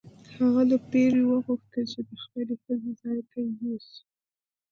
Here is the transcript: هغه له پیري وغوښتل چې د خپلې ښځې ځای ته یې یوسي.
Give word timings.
هغه 0.39 0.61
له 0.69 0.77
پیري 0.91 1.21
وغوښتل 1.27 1.83
چې 1.91 1.99
د 2.07 2.11
خپلې 2.23 2.55
ښځې 2.63 2.91
ځای 3.01 3.19
ته 3.29 3.37
یې 3.45 3.51
یوسي. 3.61 3.99